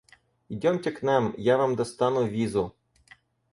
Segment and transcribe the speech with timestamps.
[0.49, 2.73] Идемте к нам— я вам достану визу!